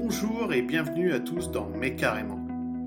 [0.00, 2.38] Bonjour et bienvenue à tous dans Mais carrément,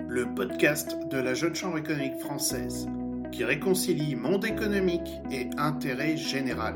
[0.08, 2.88] le podcast de la Jeune Chambre économique française
[3.34, 6.76] qui réconcilie monde économique et intérêt général.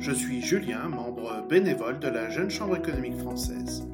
[0.00, 3.86] Je suis Julien, membre bénévole de la Jeune Chambre économique française.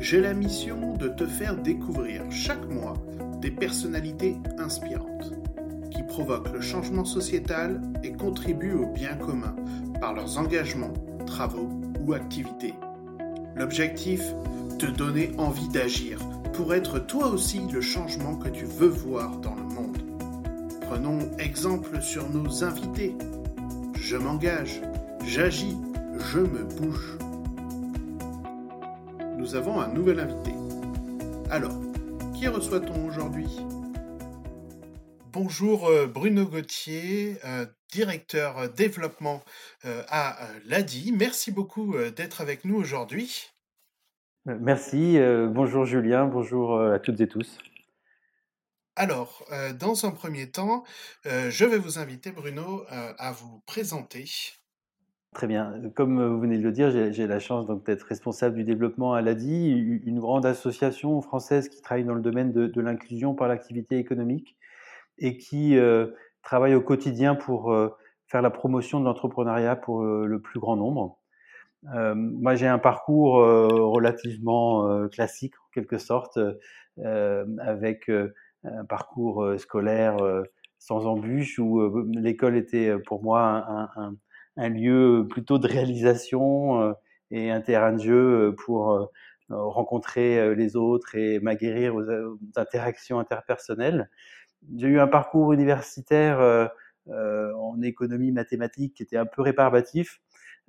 [0.00, 2.94] J'ai la mission de te faire découvrir chaque mois
[3.40, 5.34] des personnalités inspirantes
[5.92, 9.54] qui provoquent le changement sociétal et contribuent au bien commun
[10.00, 10.94] par leurs engagements,
[11.26, 12.74] travaux ou activités.
[13.54, 14.34] L'objectif
[14.78, 16.18] Te donner envie d'agir
[16.52, 19.98] pour être toi aussi le changement que tu veux voir dans le monde.
[20.82, 23.16] Prenons exemple sur nos invités.
[23.98, 24.82] Je m'engage,
[25.24, 25.78] j'agis,
[26.32, 27.16] je me bouge.
[29.38, 30.52] Nous avons un nouvel invité.
[31.48, 31.74] Alors,
[32.34, 33.48] qui reçoit-on aujourd'hui?
[35.32, 39.42] Bonjour euh, Bruno Gauthier, euh, directeur euh, développement
[39.84, 41.12] à l'ADI.
[41.12, 43.55] Merci beaucoup d'être avec nous aujourd'hui.
[44.46, 47.58] Merci, bonjour Julien, bonjour à toutes et tous.
[48.94, 49.44] Alors,
[49.78, 50.84] dans un premier temps,
[51.24, 54.24] je vais vous inviter Bruno à vous présenter.
[55.34, 55.74] Très bien.
[55.96, 60.00] Comme vous venez de le dire, j'ai la chance d'être responsable du développement à l'ADI,
[60.04, 64.56] une grande association française qui travaille dans le domaine de l'inclusion par l'activité économique
[65.18, 66.08] et qui euh,
[66.42, 67.94] travaille au quotidien pour euh,
[68.26, 71.18] faire la promotion de l'entrepreneuriat pour euh, le plus grand nombre.
[71.94, 76.38] Moi, j'ai un parcours relativement classique, en quelque sorte,
[76.98, 78.10] avec
[78.64, 80.16] un parcours scolaire
[80.78, 83.90] sans embûche, où l'école était pour moi
[84.56, 86.94] un, lieu plutôt de réalisation
[87.30, 89.10] et un terrain de jeu pour
[89.48, 94.08] rencontrer les autres et m'aguerrir aux, aux, interactions interpersonnelles.
[94.74, 96.66] J'ai eu un parcours universitaire euh,
[97.08, 100.20] euh, en économie mathématique qui était un peu rébarbatif,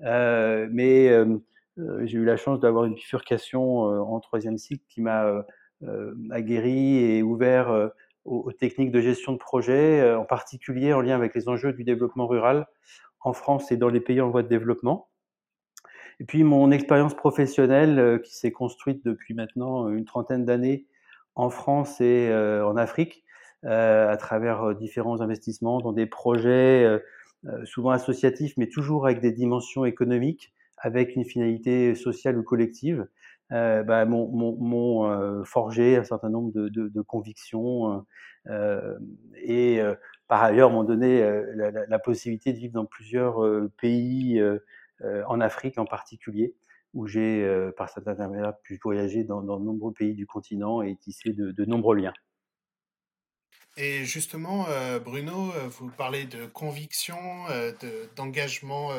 [0.03, 1.09] euh, mais
[2.06, 5.45] j'ai eu la chance d'avoir une bifurcation en troisième cycle qui m'a
[6.31, 7.92] aguerri et ouvert
[8.26, 12.26] aux, techniques de gestion de projet, en particulier en lien avec les enjeux du développement
[12.26, 12.67] rural
[13.21, 15.10] en France et dans les pays en voie de développement.
[16.20, 20.88] Et puis mon expérience professionnelle qui s'est construite depuis maintenant une trentaine d'années
[21.36, 23.23] en France et en Afrique
[23.64, 27.00] à travers différents investissements dans des projets
[27.65, 33.08] souvent associatifs, mais toujours avec des dimensions économiques, avec une finalité sociale ou collective,
[33.53, 38.05] euh, bah, m'ont forgé un certain nombre de, de, de convictions
[38.47, 38.97] euh,
[39.41, 39.80] et
[40.27, 43.41] par ailleurs m'ont donné la, la, la, possibilité de vivre dans plusieurs
[43.77, 44.41] pays
[45.02, 46.55] en Afrique en particulier
[46.93, 47.47] où j'ai,
[47.77, 51.52] par cet intermédiaire, pu voyager dans, dans, de nombreux pays du continent et tisser de,
[51.52, 52.14] de nombreux liens.
[53.80, 57.15] Et justement, euh, Bruno, euh, vous parlez de conviction,
[57.52, 57.71] euh,
[58.15, 58.89] d'engagement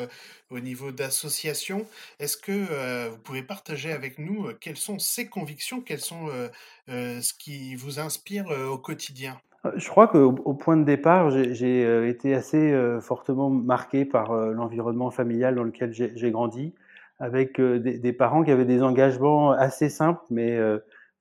[0.51, 1.85] au niveau d'association.
[2.19, 6.27] Est-ce que vous pouvez partager avec nous quelles sont ces convictions, quelles sont
[6.87, 9.37] ce qui vous inspire au quotidien?
[9.75, 15.55] Je crois qu'au au point de départ, j'ai été assez fortement marqué par l'environnement familial
[15.55, 16.73] dans lequel j'ai grandi,
[17.19, 20.57] avec des, parents qui avaient des engagements assez simples, mais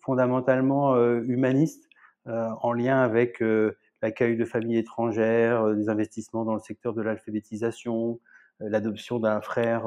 [0.00, 1.88] fondamentalement humanistes
[2.28, 7.02] en lien avec euh, l'accueil de familles étrangères, euh, des investissements dans le secteur de
[7.02, 8.20] l'alphabétisation,
[8.60, 9.86] l'adoption d'un frère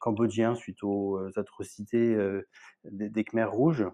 [0.00, 2.16] cambodgien suite aux atrocités
[2.84, 3.86] des, des Khmers rouges.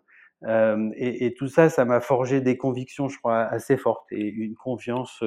[0.46, 4.54] Euh, et, tout ça, ça m'a forgé des convictions, je crois, assez fortes et une
[4.54, 5.22] confiance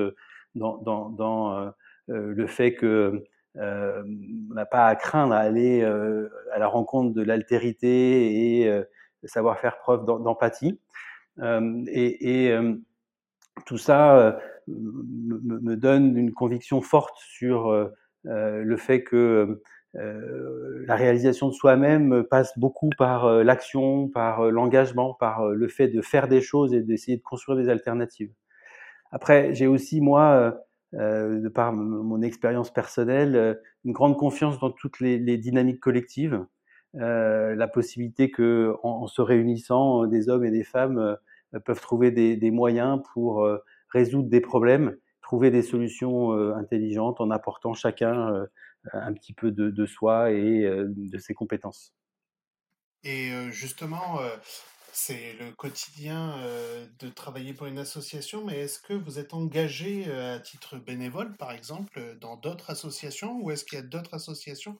[0.55, 1.71] dans, euh,
[2.07, 3.23] le fait que
[3.57, 4.03] euh,
[4.49, 8.83] on n'a pas à craindre à aller à la rencontre de l'altérité et
[9.23, 10.79] savoir faire preuve d'empathie.
[11.41, 12.73] Euh, et, euh,
[13.65, 14.31] tout ça euh,
[14.67, 17.89] me, donne une conviction forte sur
[18.23, 19.61] le fait que
[19.93, 26.27] la réalisation de soi-même passe beaucoup par l'action, par l'engagement, par le fait de faire
[26.27, 28.31] des choses et d'essayer de construire des alternatives.
[29.11, 30.55] Après, j'ai aussi, moi,
[30.93, 36.45] de par mon expérience personnelle, une grande confiance dans toutes les, dynamiques collectives,
[36.93, 41.17] la possibilité que, en, se réunissant, des hommes et des femmes
[41.65, 43.57] peuvent trouver des, moyens pour euh,
[43.89, 48.47] résoudre des problèmes, trouver des solutions euh, intelligentes en apportant chacun
[48.93, 51.93] un petit peu de soi et de ses compétences.
[53.03, 54.19] Et justement,
[54.91, 56.35] c'est le quotidien
[56.99, 61.51] de travailler pour une association, mais est-ce que vous êtes engagé à titre bénévole, par
[61.51, 64.79] exemple, dans d'autres associations, ou est-ce qu'il y a d'autres associations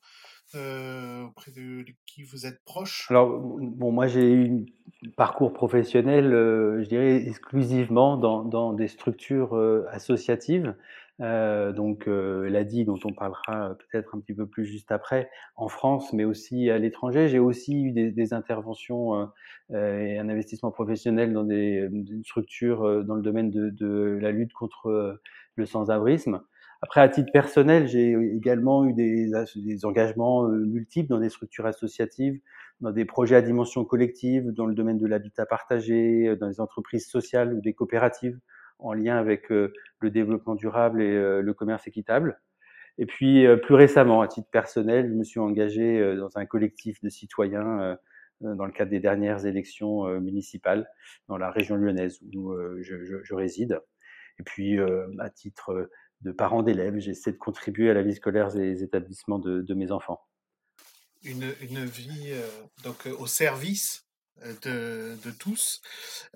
[0.56, 3.08] euh, auprès de qui vous êtes proche?
[3.10, 4.66] Alors, bon, moi j'ai eu
[5.06, 10.74] un parcours professionnel, euh, je dirais, exclusivement dans, dans des structures euh, associatives.
[11.20, 15.68] Euh, donc euh, l'ADI dont on parlera peut-être un petit peu plus juste après, en
[15.68, 17.28] France, mais aussi à l'étranger.
[17.28, 19.30] J'ai aussi eu des, des interventions
[19.74, 24.32] euh, et un investissement professionnel dans des, des structures dans le domaine de, de la
[24.32, 25.20] lutte contre
[25.56, 26.42] le sans-abrisme.
[26.84, 32.40] Après, à titre personnel, j'ai également eu des, des, engagements multiples dans des structures associatives,
[32.82, 37.08] dans des projets à dimension collective, dans le domaine de l'habitat partagé, dans des entreprises
[37.08, 38.40] sociales ou des coopératives
[38.80, 42.40] en lien avec euh, le développement durable et euh, le commerce équitable.
[42.98, 47.02] Et puis euh, plus récemment, à titre personnel, je me suis engagé dans un collectif
[47.02, 47.98] de citoyens
[48.42, 50.88] dans le cadre des dernières élections municipales
[51.28, 53.82] dans la région lyonnaise où je, réside.
[54.40, 54.80] Et puis,
[55.20, 55.90] à titre
[56.22, 60.22] de parent d'élèves, j'essaie de contribuer à la vie scolaire des établissements de, mes enfants.
[61.24, 62.34] Une vie
[62.84, 64.07] donc au service
[64.64, 65.82] de, de tous.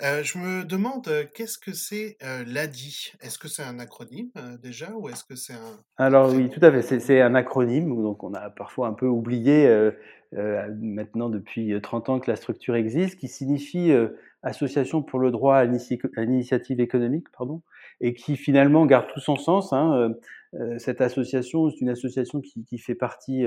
[0.01, 3.13] Euh, je me demande qu'est-ce que c'est euh, l'ADI?
[3.21, 5.79] Est-ce que c'est un acronyme euh, déjà ou est-ce que c'est un...
[5.97, 9.91] Alors oui, tout à fait, c'est un acronyme, donc on a parfois un peu oublié
[10.33, 13.91] maintenant depuis 30 ans que la structure existe, qui signifie
[14.43, 17.61] Association pour le droit à l'initiative économique, pardon,
[17.99, 19.73] et qui finalement garde tout son sens.
[19.73, 20.13] Hein,
[20.79, 23.45] cette association, c'est une association qui, qui fait partie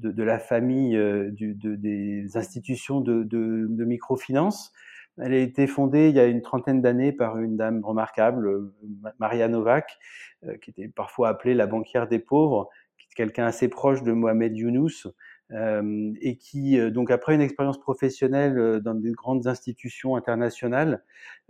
[0.00, 4.72] de, de la famille euh, du, de, des institutions de, de, microfinance.
[5.18, 8.74] Elle a été fondée il y a une trentaine d'années par une dame remarquable, euh,
[9.18, 9.98] Maria Novak,
[10.44, 12.70] euh, qui était parfois appelée la banquière des pauvres,
[13.16, 15.08] quelqu'un assez proche de Mohamed Younous,
[15.52, 21.02] euh, et qui, donc après une expérience professionnelle dans des grandes institutions internationales,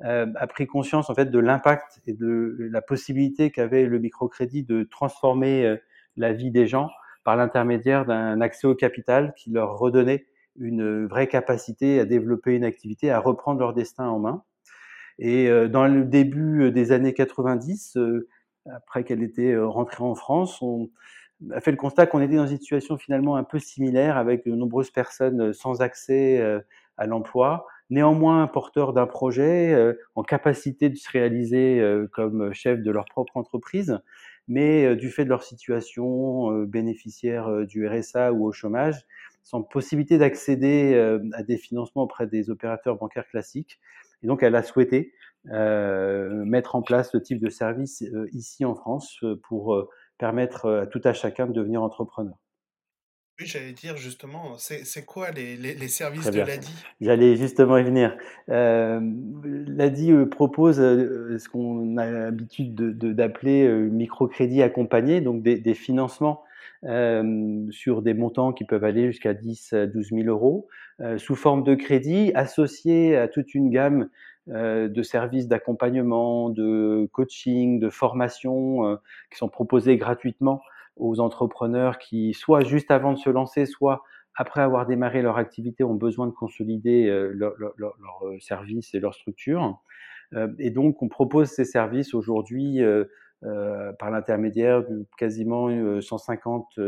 [0.05, 4.65] euh, a pris conscience en fait de l'impact et de la possibilité qu'avait le microcrédit
[4.65, 5.77] de transformer
[6.17, 6.89] la vie des gens
[7.25, 10.27] par l'intermédiaire d'un accès au capital qui leur redonnait
[10.59, 14.43] une vraie capacité à développer une activité, à reprendre leur destin en main.
[15.21, 18.29] Et euh, dans le début des années 90, euh,
[18.67, 20.91] après qu'elle était euh, rentrée en France, on
[21.53, 24.53] a fait le constat qu'on était dans une situation finalement un peu similaire avec de
[24.53, 26.43] nombreuses personnes sans accès
[26.99, 31.83] à l'emploi, néanmoins porteurs d'un projet, en capacité de se réaliser
[32.13, 34.03] comme chef de leur propre entreprise,
[34.51, 39.07] mais euh, du fait de leur situation, euh, bénéficiaire euh, du RSA ou au chômage,
[39.45, 40.95] sans possibilité d'accéder
[41.33, 43.81] à des financements auprès des opérateurs bancaires classiques.
[44.23, 45.15] Et donc, elle a souhaité
[45.45, 49.89] mettre en place ce type de service ici en France pour
[50.19, 52.37] permettre à tout à chacun de devenir entrepreneur.
[53.41, 57.83] Oui, j'allais dire justement, c'est quoi les, les, les services de l'ADI J'allais justement y
[57.83, 58.15] venir.
[58.51, 59.01] Euh,
[59.67, 66.45] L'ADI euh, propose euh, ce qu'on a l'habitude d'appeler microcrédit accompagné, donc des, des financements
[66.85, 70.69] euh, sur des montants qui peuvent aller jusqu'à 10 à 12 000 euros,
[71.01, 74.09] euh, sous forme de crédit, associés à toute une gamme
[74.47, 78.99] de services d'accompagnement, de coaching, de formation
[79.31, 80.61] qui sont proposés gratuitement
[81.01, 84.03] aux entrepreneurs qui, soit juste avant de se lancer, soit
[84.37, 89.01] après avoir démarré leur activité, ont besoin de consolider euh, leur, leur, euh, service et
[89.01, 89.81] leur structure.
[90.35, 92.81] Euh, et donc, on propose ces services aujourd'hui
[93.99, 95.71] par l'intermédiaire de quasiment
[96.01, 96.79] 150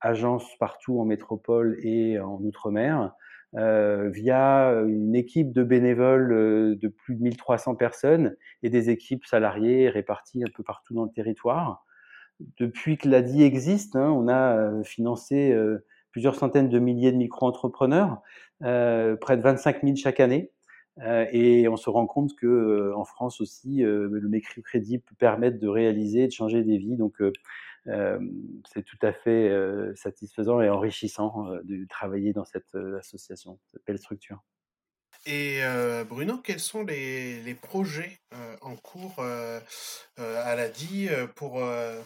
[0.00, 3.12] agences partout en métropole et en outre-mer,
[3.54, 9.88] euh, via une équipe de bénévoles de plus de 1300 personnes et des équipes salariées
[9.88, 11.86] réparties un peu partout dans le territoire
[12.58, 17.16] depuis que l'ADI existe, hein, on a euh, financé euh, plusieurs centaines de milliers de
[17.16, 18.20] micro-entrepreneurs,
[18.62, 20.50] euh, près de 25 000 chaque année.
[21.32, 26.26] et on se rend compte que en France aussi, le microcrédit peut permettre de réaliser,
[26.26, 26.96] de changer des vies.
[26.96, 27.22] Donc,
[27.86, 29.48] c'est tout à fait
[29.94, 34.42] satisfaisant et enrichissant de travailler dans cette association, cette belle structure.
[35.26, 39.60] Et euh, Bruno, quels sont les, les projets euh, en cours euh,
[40.16, 41.60] à l'ADI pour,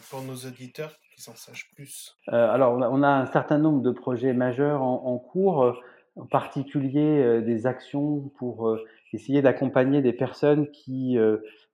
[0.09, 2.17] pour nos auditeurs qui s'en sachent plus?
[2.27, 5.73] Alors, on a, un certain nombre de projets majeurs en, en cours,
[6.15, 8.77] en particulier des actions pour
[9.13, 11.17] essayer d'accompagner des personnes qui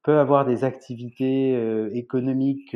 [0.03, 1.53] peuvent avoir des activités
[1.93, 2.75] économiques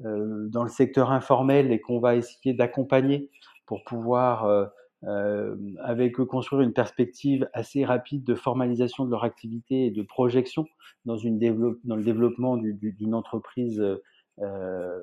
[0.00, 3.30] dans le secteur informel et qu'on va essayer d'accompagner
[3.66, 4.70] pour pouvoir
[5.04, 10.66] euh, avec construire une perspective assez rapide de formalisation de leur activité et de projection
[11.04, 11.38] dans, une
[11.84, 15.02] dans le développement d'une du, entreprise euh,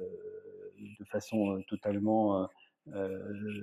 [1.00, 2.50] de façon totalement
[2.94, 3.20] euh,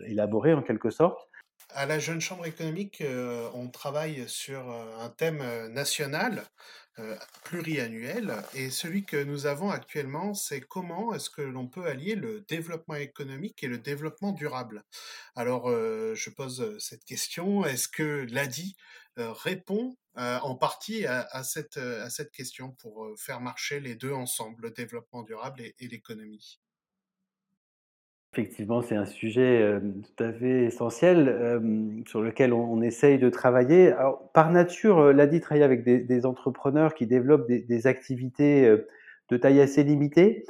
[0.06, 1.28] élaborée en quelque sorte.
[1.74, 3.02] À la Jeune Chambre économique,
[3.54, 4.60] on travaille sur
[5.00, 6.42] un thème national
[6.98, 8.42] euh, pluriannuel.
[8.54, 12.96] Et celui que nous avons actuellement, c'est comment est-ce que l'on peut allier le développement
[12.96, 14.84] économique et le développement durable?
[15.34, 17.64] Alors, euh, je pose cette question.
[17.64, 18.76] Est-ce que l'ADI
[19.16, 24.70] répond en partie à, cette, à cette question pour faire marcher les deux ensemble, le
[24.70, 26.60] développement durable et l'économie?
[28.34, 31.60] Effectivement, c'est un sujet euh, tout à fait essentiel euh,
[32.06, 33.92] sur lequel on, essaye de travailler.
[33.92, 38.74] Alors, par nature, euh, l'ADI travaille avec des, entrepreneurs qui développent des, activités
[39.28, 40.46] de taille assez limitée,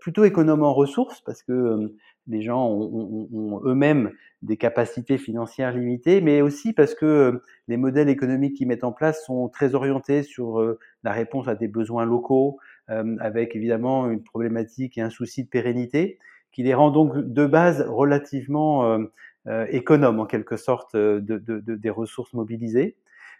[0.00, 1.92] plutôt économes en ressources, parce que
[2.28, 8.56] les gens ont, eux-mêmes des capacités financières limitées, mais aussi parce que les modèles économiques
[8.56, 10.64] qu'ils mettent en place sont très orientés sur
[11.04, 12.58] la réponse à des besoins locaux,
[12.88, 16.18] avec évidemment une problématique et un souci de pérennité
[16.52, 18.98] qui les rend donc de base relativement euh,
[19.46, 22.96] euh, économes en quelque sorte euh, de, de, de, des ressources mobilisées.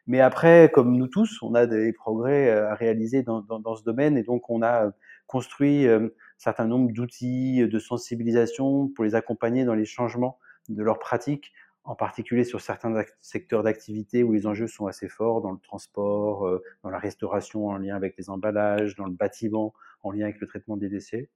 [0.07, 3.85] Mais après, comme nous tous, on a des progrès à réaliser dans, dans, dans ce
[3.85, 4.91] domaine et donc on a
[5.27, 10.39] construit un certain nombre d'outils de sensibilisation pour les accompagner dans les changements
[10.69, 11.53] de leurs pratiques,
[11.85, 16.61] en particulier sur certains secteurs d'activité où les enjeux sont assez forts, dans le transport,
[16.83, 20.47] dans la restauration en lien avec les emballages, dans le bâtiment en lien avec le
[20.47, 21.29] traitement des déchets.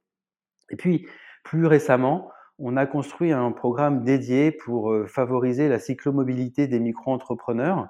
[0.71, 1.07] Et puis,
[1.45, 7.89] plus récemment, on a construit un programme dédié pour euh, favoriser la cyclomobilité des micro-entrepreneurs,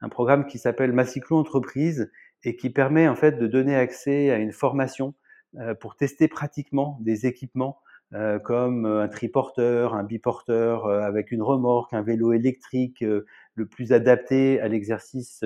[0.00, 2.10] un programme qui s'appelle Ma Cyclo Entreprise
[2.44, 5.14] et qui permet en fait de donner accès à une formation
[5.58, 7.80] euh, pour tester pratiquement des équipements
[8.14, 14.60] euh, comme un triporteur, un biporteur avec une remorque, un vélo électrique le plus adapté
[14.60, 15.44] à l'exercice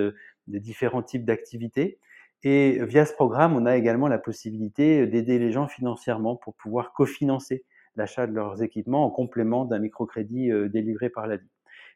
[0.49, 2.01] des différents types d'activités.
[2.43, 6.93] Et via ce programme, on a également la possibilité d'aider les gens financièrement pour pouvoir
[6.93, 7.65] cofinancer
[7.97, 11.49] l'achat de leurs équipements en complément d'un microcrédit euh, délivré par l'ADI.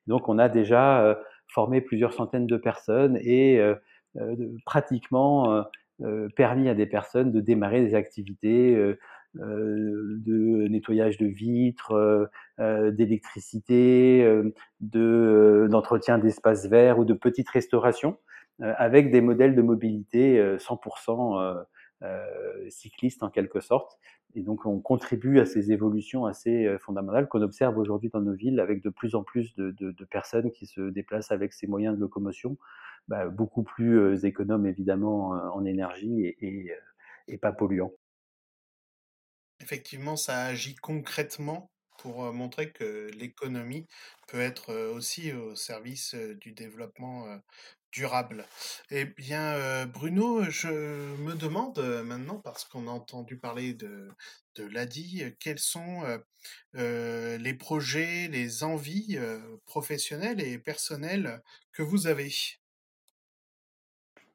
[0.06, 1.14] Donc on a déjà euh,
[1.48, 3.74] formé plusieurs centaines de personnes et euh,
[4.64, 5.64] pratiquement
[6.34, 8.74] permis à des personnes de démarrer des activités
[9.34, 12.28] de nettoyage de vitres,
[12.58, 14.28] d'électricité,
[14.80, 18.16] d'entretien d'espaces verts ou de petites restaurations
[18.60, 21.64] avec des modèles de mobilité 100% euh,
[22.02, 23.98] euh, cyclistes en quelque sorte.
[24.34, 28.60] Et donc, on contribue à ces évolutions assez fondamentales qu'on observe aujourd'hui dans nos villes
[28.60, 32.56] avec de plus en plus de, personnes qui se déplacent avec ces moyens de locomotion,
[33.08, 37.92] bah, beaucoup plus économes évidemment en énergie et, pas polluants.
[39.60, 43.86] Effectivement, ça agit concrètement pour montrer que l'économie
[44.28, 47.26] peut être aussi au service du développement
[47.92, 48.44] durable.
[48.90, 54.08] Eh bien, Bruno, je me demande maintenant, parce qu'on a entendu parler de,
[54.56, 56.02] de l'ADI, quels sont
[56.74, 59.18] les projets, les envies
[59.66, 61.42] professionnelles et personnelles
[61.72, 62.32] que vous avez?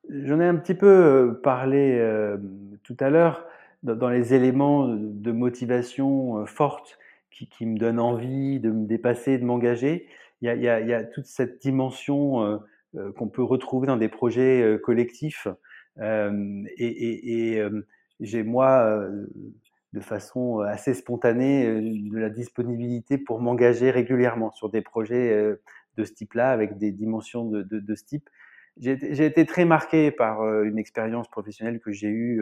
[0.09, 1.99] J'en ai un petit peu parlé
[2.83, 3.45] tout à l'heure
[3.83, 6.97] dans les éléments de motivation forte
[7.29, 10.07] qui, me donnent envie de me dépasser, de m'engager.
[10.41, 12.57] Il, y a toute cette dimension euh,
[13.17, 15.47] qu'on peut retrouver dans des projets euh, collectifs.
[15.99, 17.61] Euh, et,
[18.21, 18.97] j'ai moi,
[19.91, 25.57] de façon assez spontanée, de la disponibilité pour m'engager régulièrement sur des projets
[25.97, 28.29] de ce type-là, avec des dimensions de, de, ce type.
[28.77, 32.41] J'ai été très marqué par une expérience professionnelle que j'ai eue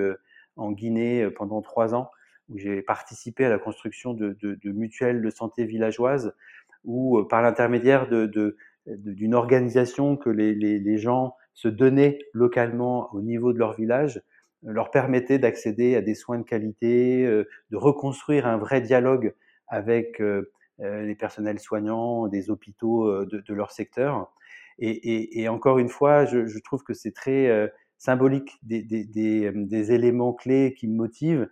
[0.58, 2.12] en Guinée pendant trois ans,
[2.50, 6.36] où j'ai participé à la construction de, de, mutuelles de santé villageoises,
[6.84, 13.54] où par l'intermédiaire de, d'une organisation que les, les, gens se donnaient localement au niveau
[13.54, 14.22] de leur village
[14.66, 19.34] euh, leur permettait d'accéder à des soins de qualité, euh, de reconstruire un vrai dialogue
[19.68, 24.34] avec euh, les personnels soignants des hôpitaux de, leur secteur.
[24.80, 29.52] Et, et, encore une fois, je, je trouve que c'est très symbolique des, des, des,
[29.54, 31.48] des, éléments clés qui me motivent,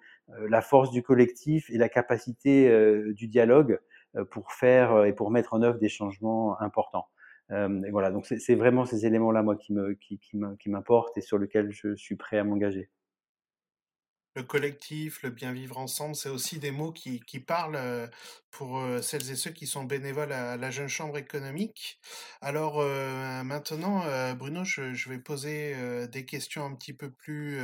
[0.49, 2.67] la force du collectif et la capacité
[3.13, 3.79] du dialogue
[4.31, 7.07] pour faire et pour mettre en œuvre des changements importants.
[7.51, 11.95] Et voilà, donc c'est vraiment ces éléments-là, moi, qui m'importent qui, et sur lesquels je
[11.95, 12.89] suis prêt à m'engager.
[14.35, 18.07] Le collectif, le bien vivre ensemble, c'est aussi des mots qui, qui parlent euh,
[18.49, 21.99] pour euh, celles et ceux qui sont bénévoles à la Jeune Chambre économique.
[22.39, 25.75] Alors euh, maintenant, Bruno, je, je, vais poser
[26.07, 27.59] des questions un petit peu plus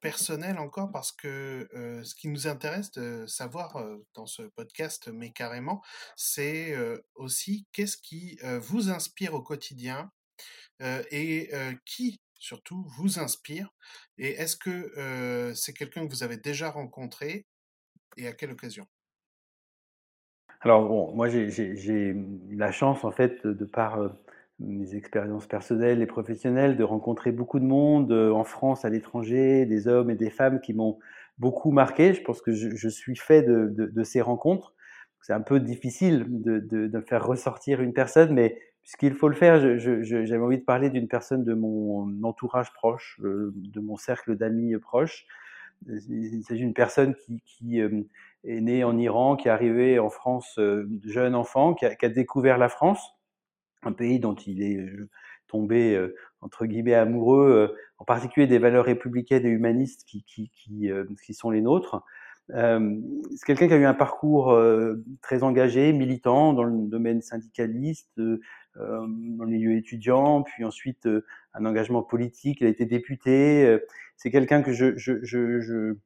[0.00, 1.68] personnelles encore parce que
[2.04, 3.82] ce qui nous intéresse de savoir
[4.14, 5.82] dans ce podcast, mais carrément,
[6.16, 6.76] c'est
[7.14, 10.10] aussi qu'est-ce qui vous inspire au quotidien
[10.80, 11.50] et
[11.84, 13.72] qui surtout, vous inspire
[14.18, 17.46] Et est-ce que c'est quelqu'un que vous avez déjà rencontré
[18.16, 18.86] et à quelle occasion?
[20.60, 23.98] Alors, bon, moi, j'ai eu la chance, en fait, de par
[24.58, 29.88] mes expériences personnelles et professionnelles, de rencontrer beaucoup de monde en France, à l'étranger, des
[29.88, 30.98] hommes et des femmes qui m'ont
[31.38, 32.14] beaucoup marqué.
[32.14, 34.74] Je pense que je, suis fait de, ces rencontres.
[35.20, 40.38] C'est un peu difficile de, faire ressortir une personne, mais puisqu'il faut le faire, j'avais
[40.38, 45.24] envie de parler d'une personne de mon entourage proche, de mon cercle d'amis proches.
[45.86, 50.58] Il s'agit d'une personne qui, qui est née en Iran, qui est arrivée en France
[51.04, 53.14] jeune enfant, qui a, découvert la France
[53.82, 55.08] un pays dont il est euh,
[55.48, 61.50] tombé euh, entre guillemets amoureux, euh, en particulier des valeurs républicaines et humanistes qui sont
[61.50, 62.02] les nôtres.
[62.48, 64.58] c'est quelqu'un qui a eu un parcours
[65.20, 68.20] très engagé, militant dans le domaine syndicaliste,
[68.76, 71.08] dans le milieu étudiant, puis ensuite
[71.54, 72.60] un engagement politique.
[72.60, 73.78] Il a été député.
[74.16, 75.96] c'est quelqu'un que je, je, je, je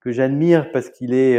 [0.00, 1.38] que j'admire parce qu'il est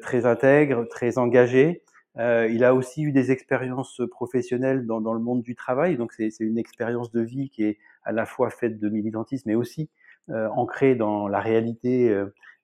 [0.00, 1.82] très intègre, très engagé.
[2.18, 6.12] Euh, il a aussi eu des expériences professionnelles dans, dans le monde du travail, donc
[6.12, 9.88] c'est une expérience de vie qui est à la fois faite de militantisme, mais aussi
[10.30, 12.10] euh, ancrée dans la réalité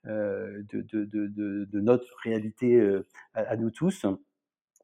[0.06, 4.04] euh, de, de, de, de, notre réalité euh, à, à, nous tous.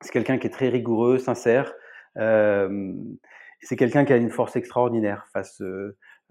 [0.01, 1.73] C'est quelqu'un qui est très rigoureux, sincère.
[2.17, 5.61] C'est quelqu'un qui a une force extraordinaire face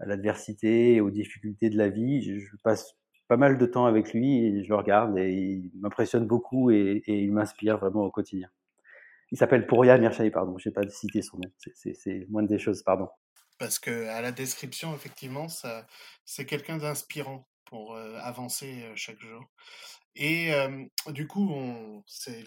[0.00, 2.22] à l'adversité et aux difficultés de la vie.
[2.22, 2.94] Je, passe
[3.28, 7.02] pas mal de temps avec lui et je le regarde et il m'impressionne beaucoup et,
[7.06, 8.48] il m'inspire vraiment au quotidien.
[9.30, 12.82] Il s'appelle Pouria Mirchaï, pardon, je n'ai pas cité son nom, c'est moins des choses,
[12.82, 13.08] pardon.
[13.58, 15.46] Parce que à la description, effectivement,
[16.24, 19.48] c'est quelqu'un d'inspirant pour avancer chaque jour.
[20.16, 20.50] Et
[21.08, 21.50] du coup,
[22.06, 22.44] c'est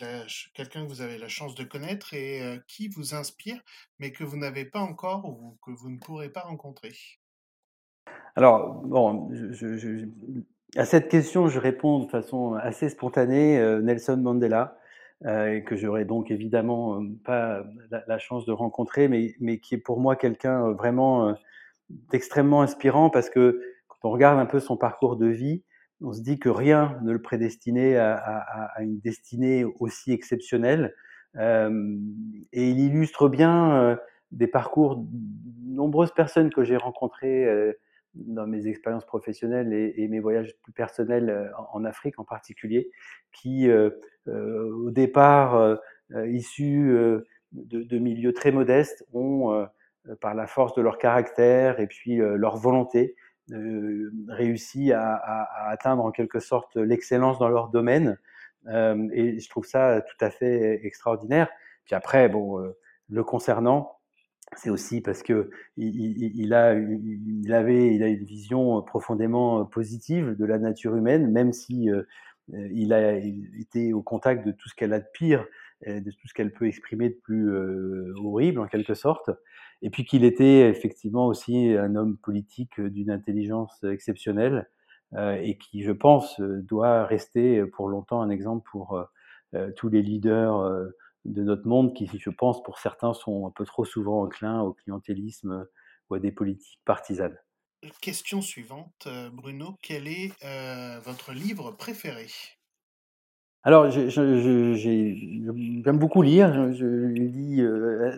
[0.53, 3.61] quelqu'un que vous avez la chance de connaître et qui vous inspire,
[3.99, 6.93] mais que vous n'avez pas encore ou que vous ne pourrez pas rencontrer?
[8.35, 9.31] Alors, bon,
[10.75, 14.77] à cette question, je réponds de façon assez spontanée, Nelson Mandela,
[15.21, 20.15] que j'aurais donc évidemment pas la, chance de rencontrer, mais, mais qui est pour moi
[20.15, 21.35] quelqu'un vraiment
[22.11, 25.63] d'extrêmement inspirant parce que quand on regarde un peu son parcours de vie,
[26.01, 30.95] on se dit que rien ne le prédestinait à, une destinée aussi exceptionnelle.
[31.37, 31.97] Euh,
[32.51, 33.97] et il illustre bien
[34.31, 35.05] des parcours de
[35.75, 37.75] nombreuses personnes que j'ai rencontrées
[38.15, 42.91] dans mes expériences professionnelles et, mes voyages plus personnels euh, en, Afrique en particulier,
[43.31, 43.89] qui euh,
[44.27, 45.75] euh, au départ euh,
[46.27, 46.95] issus
[47.53, 49.67] de, milieux très modestes ont,
[50.21, 53.15] par la force de leur caractère et puis leur volonté,
[54.29, 58.17] réussi à, atteindre en quelque sorte l'excellence dans leur domaine.
[58.67, 61.49] et je trouve ça tout à fait extraordinaire.
[61.85, 62.73] Puis après, bon,
[63.09, 63.99] le concernant,
[64.55, 70.45] c'est aussi parce que il, a, il avait, il a une vision profondément positive de
[70.45, 72.03] la nature humaine, même si euh,
[72.49, 75.45] il a été au contact de tout ce qu'elle a de pire,
[75.85, 79.29] de tout ce qu'elle peut exprimer de plus euh, horrible en quelque sorte,
[79.83, 84.67] et puis qu'il était effectivement aussi un homme politique d'une intelligence exceptionnelle
[85.13, 88.99] euh, et qui, je pense, doit rester pour longtemps un exemple pour
[89.75, 90.87] tous les leaders
[91.25, 94.73] de notre monde qui, je pense, pour certains, sont un peu trop souvent enclins au
[94.73, 95.67] clientélisme
[96.09, 97.37] ou à des politiques partisanes.
[98.01, 102.27] Question suivante, euh, Bruno, quel est euh, votre livre préféré?
[103.65, 106.73] Alors, j'aime beaucoup lire.
[106.73, 108.11] Je lis euh,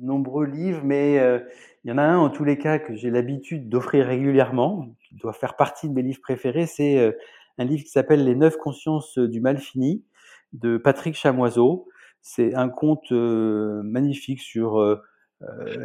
[0.00, 1.40] nombreux livres, mais euh,
[1.84, 5.16] il y en a un en tous les cas que j'ai l'habitude d'offrir régulièrement, qui
[5.16, 6.66] doit faire partie de mes livres préférés.
[6.66, 7.10] C'est euh,
[7.58, 10.04] un livre qui s'appelle Les Neuf consciences du mal fini
[10.52, 11.88] de Patrick Chamoiseau.
[12.22, 14.80] C'est un conte euh, magnifique sur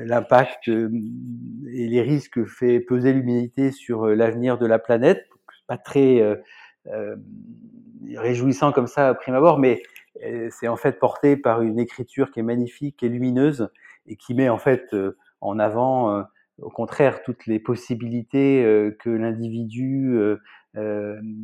[0.05, 5.27] l'impact et les risques que fait peser l'humanité sur l'avenir de la planète.
[5.67, 6.21] Pas très
[8.15, 9.83] réjouissant comme ça à prime abord, mais
[10.49, 13.69] c'est en fait porté par une écriture qui est magnifique et lumineuse
[14.07, 14.95] et qui met en fait
[15.41, 16.25] en avant
[16.61, 18.63] au contraire toutes les possibilités
[18.99, 20.17] que l'individu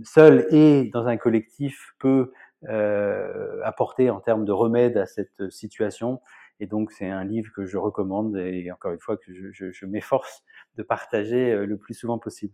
[0.03, 2.31] seul et dans un collectif peut
[2.67, 6.21] euh, apporter en termes de remède à cette situation.
[6.60, 9.86] Et donc, c'est un livre que je recommande et encore une fois que je, je,
[9.86, 10.43] m'efforce
[10.75, 12.53] de partager euh, le plus souvent possible.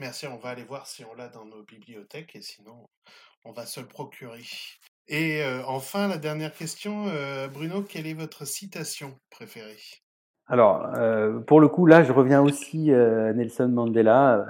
[0.00, 2.88] Merci, on va aller voir si on l'a dans nos bibliothèques et sinon,
[3.44, 4.46] on va se le procurer.
[5.08, 9.76] Et euh, enfin, la dernière question, euh, Bruno, quelle est votre citation préférée?
[10.46, 14.46] Alors, euh, pour le coup, là, je reviens aussi à Nelson Mandela,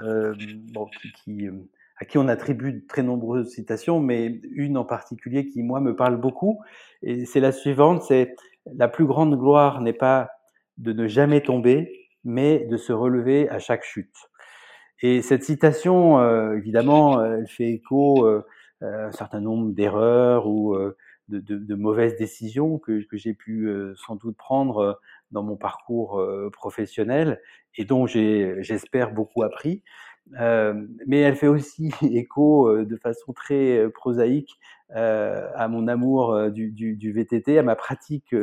[1.97, 5.97] à qui on attribue de très nombreuses citations, mais une en particulier qui, moi, me
[5.97, 6.61] parle beaucoup.
[7.01, 8.37] Et c'est la suivante, c'est
[8.73, 10.29] la plus grande gloire n'est pas
[10.77, 14.15] de ne jamais tomber, mais de se relever à chaque chute.
[15.01, 18.43] Et cette citation, euh, évidemment, elle fait écho euh,
[18.81, 20.95] à un certain nombre d'erreurs ou euh,
[21.29, 24.99] de, mauvaises décisions que, que j'ai pu sans doute prendre
[25.31, 27.39] dans mon parcours professionnel
[27.77, 29.81] et dont j'ai, j'espère, beaucoup appris.
[30.29, 34.59] mais elle fait aussi écho de façon très prosaïque
[34.89, 38.35] à mon amour du, du, du, VTT, à ma pratique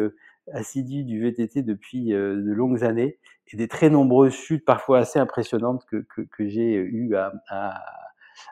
[0.52, 5.84] assidue du VTT depuis de longues années et des très nombreuses chutes, parfois assez impressionnantes,
[5.86, 7.82] que, que, j'ai eu à, à,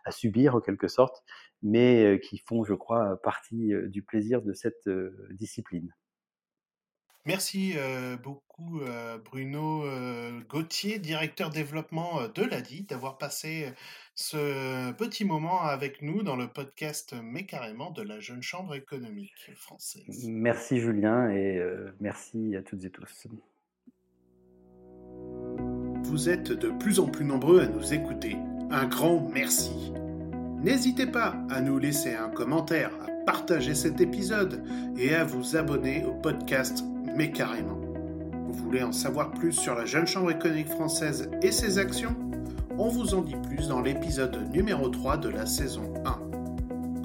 [0.04, 1.24] à, subir en quelque sorte,
[1.62, 4.88] mais qui font, je crois, partie du plaisir de cette
[5.30, 5.92] discipline.
[7.26, 7.74] Merci
[8.22, 8.80] beaucoup
[9.24, 9.84] Bruno
[10.48, 13.72] Gauthier, directeur développement de l'ADI, d'avoir passé
[14.14, 19.50] ce petit moment avec nous dans le podcast Mais carrément de la Jeune Chambre économique
[19.56, 20.28] française.
[20.28, 21.60] Merci Julien et
[22.00, 23.26] merci à toutes et tous.
[26.04, 28.36] Vous êtes de plus en plus nombreux à nous écouter.
[28.70, 29.92] Un grand merci.
[30.62, 34.64] N'hésitez pas à nous laisser un commentaire, à partager cet épisode
[34.96, 36.84] et à vous abonner au podcast
[37.16, 37.80] mais carrément.
[38.46, 42.14] Vous voulez en savoir plus sur la Jeune Chambre économique française et ses actions?
[42.78, 46.18] On vous en dit plus dans l'épisode numéro 3 de la saison 1.